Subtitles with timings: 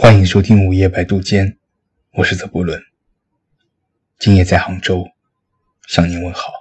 [0.00, 1.58] 欢迎收听午夜白度间，
[2.12, 2.80] 我是泽波伦。
[4.16, 5.04] 今夜在杭州
[5.88, 6.52] 向您问好。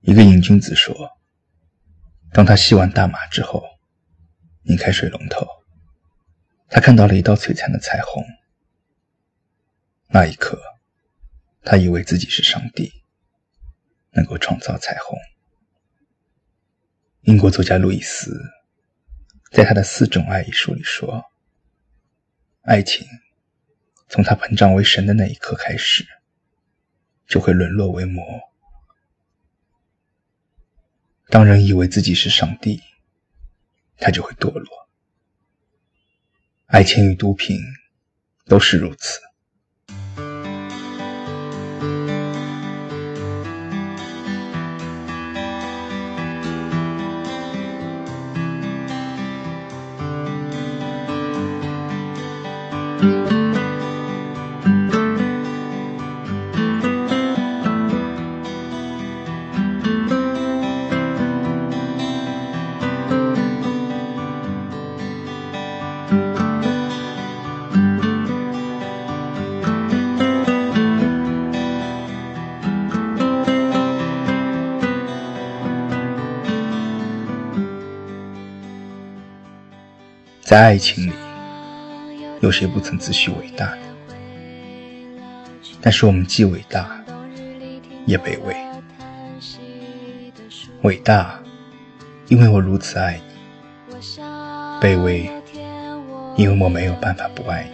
[0.00, 0.92] 一个瘾君子说，
[2.32, 3.62] 当他吸完大麻之后，
[4.64, 5.46] 拧开水龙头，
[6.68, 8.24] 他看到了一道璀璨的彩虹。
[10.08, 10.60] 那一刻，
[11.62, 12.92] 他以为自己是上帝，
[14.10, 15.16] 能够创造彩虹。
[17.20, 18.55] 英国作家路易斯。
[19.50, 21.24] 在他的《四种爱》一书里说，
[22.62, 23.06] 爱情
[24.08, 26.06] 从他膨胀为神的那一刻开始，
[27.26, 28.24] 就会沦落为魔。
[31.28, 32.80] 当人以为自己是上帝，
[33.98, 34.88] 他就会堕落。
[36.66, 37.58] 爱情与毒品
[38.46, 39.20] 都是如此。
[80.46, 81.12] 在爱情里，
[82.46, 83.78] 有谁不曾自诩伟大呢？
[85.80, 87.04] 但是我们既伟大，
[88.06, 88.54] 也卑微。
[90.82, 91.42] 伟大，
[92.28, 93.20] 因为我如此爱
[93.88, 93.98] 你；
[94.80, 95.28] 卑微，
[96.36, 97.70] 因为我没有办法不爱你。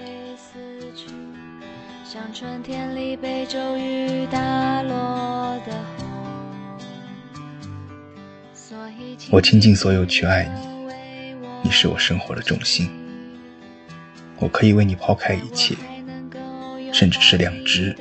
[9.31, 10.73] 我倾尽所有去爱你。
[11.63, 12.91] 你是我生活的重心，
[14.43, 15.77] 我可以为你抛开一切，
[16.93, 17.97] 甚至是良知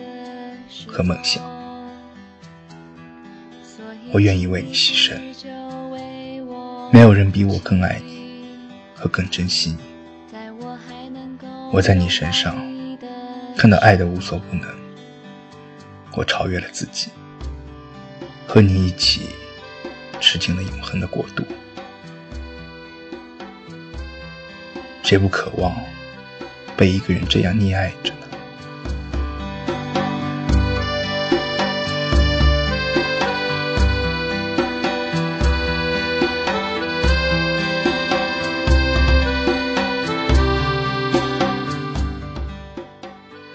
[0.88, 1.44] 和梦想。
[4.11, 5.20] 我愿意为你牺牲，
[6.92, 8.58] 没有人比我更爱你
[8.95, 9.77] 和更珍惜你。
[11.71, 12.55] 我在你身上
[13.55, 14.67] 看到爱的无所不能，
[16.14, 17.11] 我超越了自己，
[18.48, 19.27] 和你一起
[20.20, 21.45] 吃进了永恒的国度。
[25.04, 25.76] 谁不渴望
[26.77, 28.17] 被一个人这样溺爱着呢？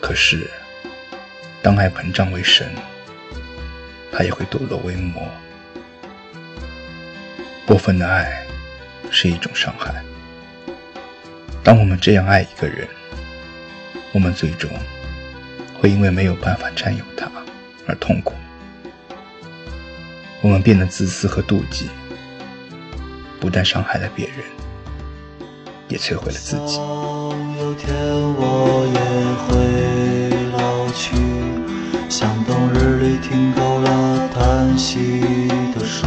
[0.01, 0.49] 可是，
[1.63, 2.73] 当爱膨胀为神，
[4.13, 5.23] 它也会堕落为魔。
[7.67, 8.47] 过分的爱
[9.11, 9.93] 是一种伤害。
[11.63, 12.89] 当我们这样爱一个人，
[14.17, 14.71] 我们最终
[15.79, 17.31] 会因为没有办法占有他
[17.87, 18.33] 而痛苦。
[20.41, 21.91] 我们变得自私和妒忌，
[23.39, 24.37] 不但伤害了别人，
[25.89, 26.79] 也摧毁了自己。
[27.61, 27.95] 有天
[28.39, 29.01] 我也
[29.45, 29.51] 会
[30.57, 31.15] 老去，
[32.09, 35.21] 像冬日里听够了叹息
[35.75, 36.07] 的树。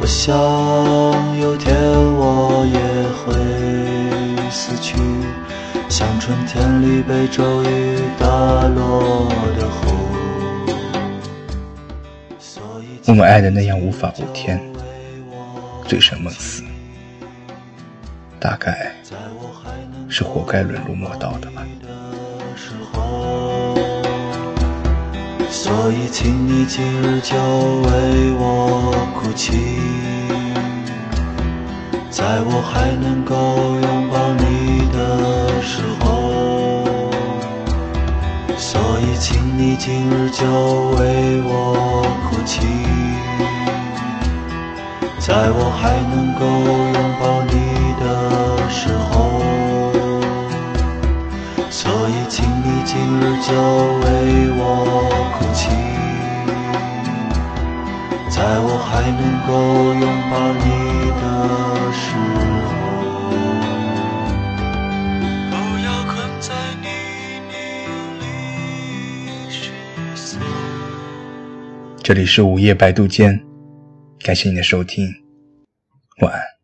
[0.00, 1.28] 我想。
[1.40, 1.74] 有天
[2.16, 2.78] 我也
[3.20, 3.32] 会，
[5.98, 8.28] 像春天里被骤雨打
[8.68, 9.28] 落
[9.58, 9.96] 的湖。
[13.06, 14.62] 我们爱的那样无法无天，
[15.88, 16.62] 醉生梦死，
[18.38, 18.94] 大概
[20.08, 21.66] 是活该沦入魔道的吧。
[25.50, 29.80] 所以，请你今日就为我哭泣。
[32.08, 33.34] 在我还能够
[38.60, 40.44] 所以请你今日就
[40.98, 42.66] 为我哭泣。
[45.18, 46.42] 在我还能够
[46.92, 47.54] 拥抱你
[48.00, 48.04] 的
[48.68, 49.12] 时候，
[51.70, 53.52] 所以请你今日就
[54.02, 54.06] 为
[54.58, 54.60] 我
[55.38, 55.70] 哭泣。
[58.28, 59.50] 在我还能够
[59.94, 60.32] 拥抱
[60.64, 60.66] 你
[61.20, 61.57] 的。
[72.08, 73.38] 这里是午夜白度间，
[74.20, 75.04] 感谢你的收听，
[76.22, 76.57] 晚安。